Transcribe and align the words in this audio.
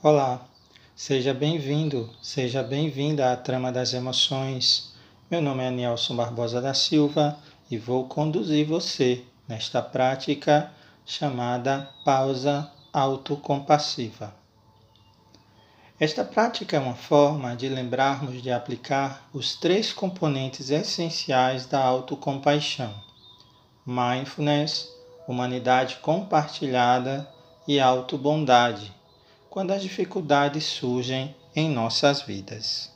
Olá, 0.00 0.46
seja 0.94 1.34
bem-vindo, 1.34 2.08
seja 2.22 2.62
bem-vinda 2.62 3.32
à 3.32 3.36
Trama 3.36 3.72
das 3.72 3.92
Emoções. 3.92 4.94
Meu 5.28 5.42
nome 5.42 5.64
é 5.64 5.72
Nelson 5.72 6.14
Barbosa 6.14 6.60
da 6.60 6.72
Silva 6.72 7.36
e 7.68 7.76
vou 7.76 8.06
conduzir 8.06 8.64
você 8.64 9.24
nesta 9.48 9.82
prática 9.82 10.72
chamada 11.04 11.90
pausa 12.04 12.70
autocompassiva. 12.92 14.32
Esta 15.98 16.22
prática 16.22 16.76
é 16.76 16.80
uma 16.80 16.94
forma 16.94 17.56
de 17.56 17.68
lembrarmos 17.68 18.40
de 18.40 18.52
aplicar 18.52 19.28
os 19.32 19.56
três 19.56 19.92
componentes 19.92 20.70
essenciais 20.70 21.66
da 21.66 21.82
autocompaixão: 21.82 22.94
mindfulness, 23.84 24.92
humanidade 25.26 25.96
compartilhada 25.96 27.28
e 27.66 27.80
autobondade 27.80 28.96
quando 29.58 29.72
as 29.72 29.82
dificuldades 29.82 30.62
surgem 30.62 31.34
em 31.52 31.68
nossas 31.68 32.22
vidas. 32.22 32.92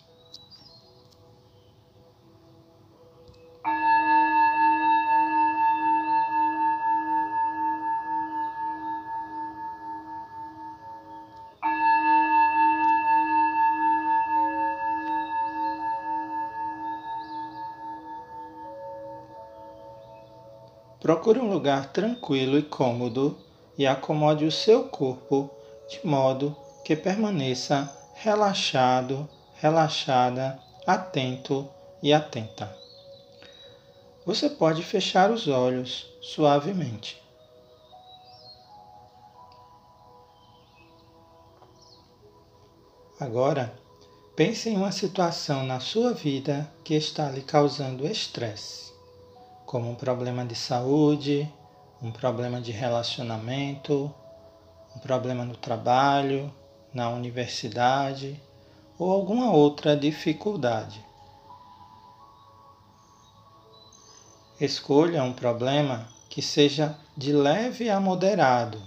Procure 21.00 21.40
um 21.40 21.50
lugar 21.52 21.92
tranquilo 21.92 22.56
e 22.56 22.62
cômodo 22.62 23.36
e 23.76 23.84
acomode 23.84 24.44
o 24.44 24.52
seu 24.52 24.84
corpo 24.84 25.50
de 25.92 26.06
modo 26.06 26.56
que 26.82 26.96
permaneça 26.96 27.90
relaxado, 28.14 29.28
relaxada, 29.56 30.58
atento 30.86 31.68
e 32.02 32.14
atenta. 32.14 32.74
Você 34.24 34.48
pode 34.48 34.82
fechar 34.82 35.30
os 35.30 35.48
olhos 35.48 36.06
suavemente. 36.22 37.20
Agora, 43.20 43.72
pense 44.34 44.70
em 44.70 44.76
uma 44.76 44.92
situação 44.92 45.62
na 45.64 45.78
sua 45.78 46.14
vida 46.14 46.72
que 46.82 46.94
está 46.94 47.30
lhe 47.30 47.42
causando 47.42 48.06
estresse, 48.06 48.92
como 49.66 49.90
um 49.90 49.94
problema 49.94 50.44
de 50.44 50.54
saúde, 50.54 51.52
um 52.00 52.10
problema 52.10 52.60
de 52.60 52.72
relacionamento, 52.72 54.12
um 54.96 54.98
problema 54.98 55.44
no 55.44 55.56
trabalho, 55.56 56.52
na 56.92 57.08
universidade 57.08 58.40
ou 58.98 59.10
alguma 59.10 59.50
outra 59.50 59.96
dificuldade. 59.96 61.04
Escolha 64.60 65.24
um 65.24 65.32
problema 65.32 66.08
que 66.28 66.40
seja 66.40 66.96
de 67.16 67.32
leve 67.32 67.90
a 67.90 67.98
moderado, 67.98 68.80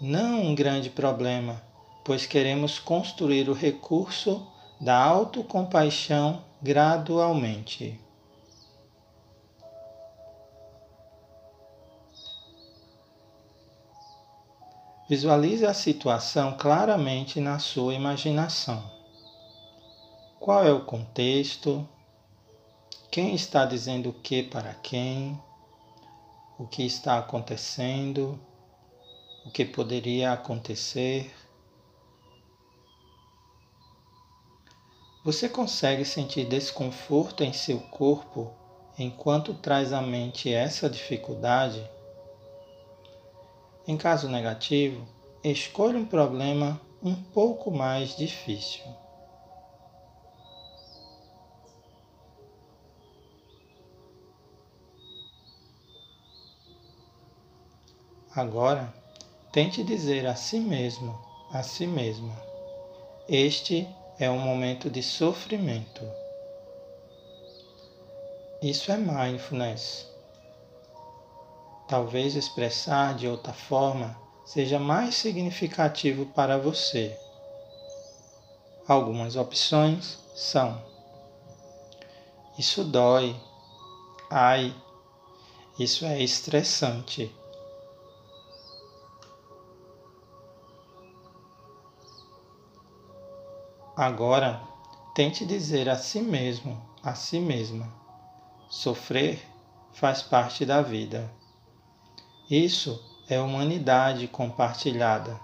não 0.00 0.42
um 0.42 0.54
grande 0.54 0.88
problema, 0.88 1.62
pois 2.04 2.24
queremos 2.24 2.78
construir 2.78 3.48
o 3.48 3.52
recurso 3.52 4.46
da 4.80 4.96
autocompaixão 4.96 6.42
gradualmente. 6.62 8.00
Visualize 15.08 15.64
a 15.64 15.72
situação 15.72 16.54
claramente 16.58 17.40
na 17.40 17.58
sua 17.58 17.94
imaginação. 17.94 18.82
Qual 20.38 20.62
é 20.62 20.70
o 20.70 20.84
contexto? 20.84 21.88
Quem 23.10 23.34
está 23.34 23.64
dizendo 23.64 24.10
o 24.10 24.12
que 24.12 24.42
para 24.42 24.74
quem? 24.74 25.40
O 26.58 26.66
que 26.66 26.84
está 26.84 27.16
acontecendo? 27.16 28.38
O 29.46 29.50
que 29.50 29.64
poderia 29.64 30.30
acontecer? 30.30 31.34
Você 35.24 35.48
consegue 35.48 36.04
sentir 36.04 36.46
desconforto 36.46 37.42
em 37.42 37.54
seu 37.54 37.80
corpo 37.80 38.52
enquanto 38.98 39.54
traz 39.54 39.90
à 39.90 40.02
mente 40.02 40.52
essa 40.52 40.88
dificuldade? 40.90 41.82
Em 43.88 43.96
caso 43.96 44.28
negativo, 44.28 45.08
escolha 45.42 45.98
um 45.98 46.04
problema 46.04 46.78
um 47.02 47.14
pouco 47.14 47.70
mais 47.70 48.14
difícil. 48.14 48.84
Agora, 58.36 58.92
tente 59.50 59.82
dizer 59.82 60.26
a 60.26 60.36
si 60.36 60.60
mesmo, 60.60 61.18
a 61.50 61.62
si 61.62 61.86
mesma: 61.86 62.36
Este 63.26 63.88
é 64.18 64.30
um 64.30 64.38
momento 64.38 64.90
de 64.90 65.02
sofrimento. 65.02 66.06
Isso 68.60 68.92
é 68.92 68.98
mindfulness. 68.98 70.07
Talvez 71.88 72.36
expressar 72.36 73.14
de 73.14 73.26
outra 73.26 73.54
forma 73.54 74.14
seja 74.44 74.78
mais 74.78 75.14
significativo 75.14 76.26
para 76.26 76.58
você. 76.58 77.18
Algumas 78.86 79.36
opções 79.36 80.18
são: 80.34 80.82
Isso 82.58 82.84
dói. 82.84 83.34
Ai, 84.30 84.74
isso 85.78 86.04
é 86.04 86.22
estressante. 86.22 87.34
Agora, 93.96 94.62
tente 95.14 95.46
dizer 95.46 95.88
a 95.88 95.96
si 95.96 96.20
mesmo, 96.20 96.80
a 97.02 97.14
si 97.14 97.40
mesma: 97.40 97.90
sofrer 98.68 99.42
faz 99.92 100.22
parte 100.22 100.66
da 100.66 100.82
vida. 100.82 101.37
Isso 102.50 102.98
é 103.28 103.38
humanidade 103.38 104.26
compartilhada. 104.26 105.38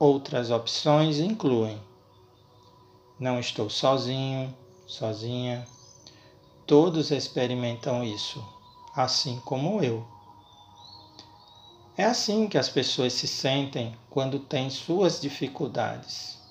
Outras 0.00 0.50
opções 0.50 1.20
incluem: 1.20 1.80
não 3.20 3.38
estou 3.38 3.70
sozinho, 3.70 4.52
sozinha. 4.84 5.64
Todos 6.66 7.12
experimentam 7.12 8.02
isso, 8.02 8.44
assim 8.96 9.40
como 9.44 9.80
eu. 9.80 10.04
É 11.96 12.04
assim 12.04 12.48
que 12.48 12.58
as 12.58 12.68
pessoas 12.68 13.12
se 13.12 13.28
sentem 13.28 13.96
quando 14.10 14.40
têm 14.40 14.70
suas 14.70 15.20
dificuldades. 15.20 16.43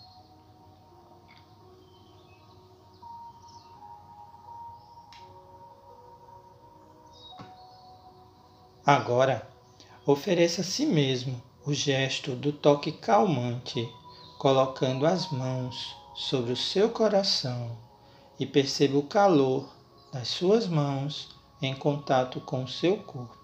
Agora, 8.86 9.48
ofereça 10.06 10.60
a 10.60 10.64
si 10.64 10.86
mesmo 10.86 11.42
o 11.66 11.74
gesto 11.74 12.36
do 12.36 12.52
toque 12.52 12.92
calmante, 12.92 13.90
colocando 14.38 15.06
as 15.06 15.32
mãos 15.32 15.96
sobre 16.14 16.52
o 16.52 16.58
seu 16.58 16.90
coração 16.90 17.78
e 18.38 18.46
perceba 18.46 18.98
o 18.98 19.04
calor 19.04 19.74
das 20.12 20.28
suas 20.28 20.68
mãos 20.68 21.30
em 21.62 21.74
contato 21.74 22.42
com 22.42 22.66
o 22.66 22.68
seu 22.68 22.98
corpo. 22.98 23.42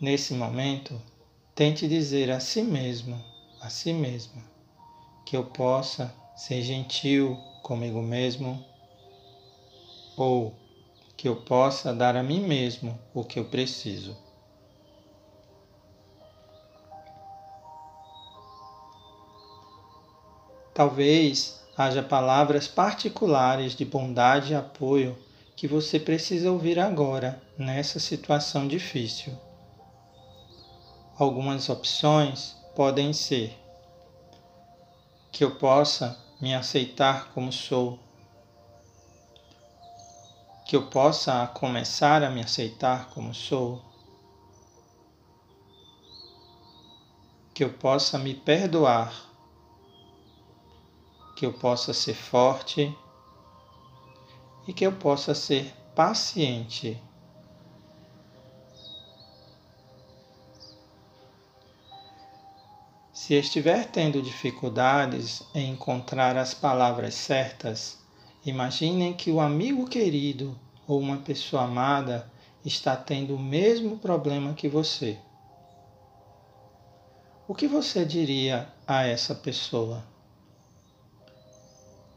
Nesse 0.00 0.34
momento, 0.34 1.00
tente 1.54 1.86
dizer 1.86 2.32
a 2.32 2.40
si 2.40 2.62
mesmo, 2.62 3.22
a 3.60 3.70
si 3.70 3.92
mesma, 3.92 4.42
que 5.24 5.36
eu 5.36 5.44
possa 5.44 6.12
ser 6.40 6.62
gentil 6.62 7.38
comigo 7.62 8.00
mesmo, 8.00 8.64
ou 10.16 10.54
que 11.14 11.28
eu 11.28 11.36
possa 11.36 11.92
dar 11.92 12.16
a 12.16 12.22
mim 12.22 12.40
mesmo 12.40 12.98
o 13.12 13.22
que 13.22 13.38
eu 13.38 13.44
preciso. 13.44 14.16
Talvez 20.72 21.62
haja 21.76 22.02
palavras 22.02 22.66
particulares 22.66 23.76
de 23.76 23.84
bondade 23.84 24.54
e 24.54 24.56
apoio 24.56 25.18
que 25.54 25.68
você 25.68 26.00
precisa 26.00 26.50
ouvir 26.50 26.78
agora, 26.78 27.38
nessa 27.58 28.00
situação 28.00 28.66
difícil. 28.66 29.38
Algumas 31.18 31.68
opções 31.68 32.56
podem 32.74 33.12
ser 33.12 33.54
que 35.30 35.44
eu 35.44 35.56
possa 35.56 36.29
me 36.40 36.54
aceitar 36.54 37.32
como 37.32 37.52
sou. 37.52 37.98
que 40.70 40.76
eu 40.76 40.86
possa 40.86 41.48
começar 41.48 42.22
a 42.22 42.30
me 42.30 42.40
aceitar 42.42 43.10
como 43.10 43.34
sou, 43.34 43.82
que 47.52 47.64
eu 47.64 47.72
possa 47.72 48.16
me 48.16 48.34
perdoar, 48.34 49.12
que 51.34 51.44
eu 51.44 51.52
possa 51.52 51.92
ser 51.92 52.14
forte 52.14 52.96
e 54.64 54.72
que 54.72 54.86
eu 54.86 54.92
possa 54.92 55.34
ser 55.34 55.74
paciente. 55.92 57.02
Se 63.30 63.36
estiver 63.36 63.86
tendo 63.86 64.20
dificuldades 64.20 65.44
em 65.54 65.70
encontrar 65.70 66.36
as 66.36 66.52
palavras 66.52 67.14
certas, 67.14 67.96
imaginem 68.44 69.12
que 69.12 69.30
o 69.30 69.40
amigo 69.40 69.86
querido 69.86 70.58
ou 70.84 70.98
uma 70.98 71.18
pessoa 71.18 71.62
amada 71.62 72.28
está 72.64 72.96
tendo 72.96 73.36
o 73.36 73.38
mesmo 73.38 73.98
problema 73.98 74.52
que 74.52 74.68
você. 74.68 75.16
O 77.46 77.54
que 77.54 77.68
você 77.68 78.04
diria 78.04 78.66
a 78.84 79.06
essa 79.06 79.32
pessoa? 79.32 80.02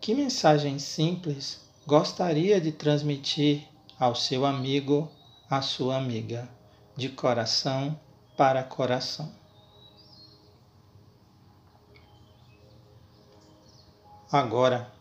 Que 0.01 0.15
mensagem 0.15 0.79
simples 0.79 1.61
gostaria 1.85 2.59
de 2.59 2.71
transmitir 2.71 3.67
ao 3.99 4.15
seu 4.15 4.47
amigo, 4.47 5.11
à 5.47 5.61
sua 5.61 5.95
amiga, 5.95 6.49
de 6.97 7.07
coração 7.07 7.95
para 8.35 8.63
coração? 8.63 9.42
Agora, 14.33 14.91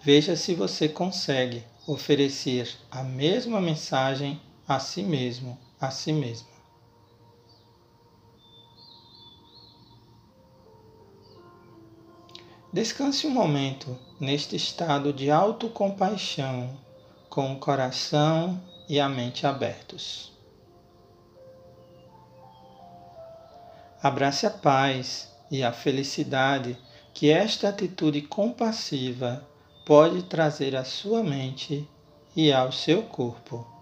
veja 0.00 0.34
se 0.34 0.54
você 0.54 0.88
consegue 0.88 1.62
oferecer 1.86 2.78
a 2.90 3.02
mesma 3.02 3.60
mensagem 3.60 4.40
a 4.66 4.80
si 4.80 5.02
mesmo, 5.02 5.58
a 5.78 5.90
si 5.90 6.14
mesma. 6.14 6.48
Descanse 12.72 13.26
um 13.26 13.30
momento 13.30 13.98
neste 14.18 14.56
estado 14.56 15.12
de 15.12 15.30
autocompaixão, 15.30 16.74
com 17.28 17.52
o 17.52 17.58
coração 17.58 18.58
e 18.88 18.98
a 18.98 19.10
mente 19.10 19.46
abertos. 19.46 20.32
Abrace 24.02 24.46
a 24.46 24.50
paz 24.50 25.30
e 25.50 25.62
a 25.62 25.70
felicidade 25.70 26.78
que 27.12 27.30
esta 27.30 27.68
atitude 27.68 28.22
compassiva 28.22 29.46
pode 29.84 30.22
trazer 30.22 30.76
à 30.76 30.84
sua 30.84 31.22
mente 31.22 31.88
e 32.36 32.52
ao 32.52 32.70
seu 32.70 33.02
corpo. 33.02 33.79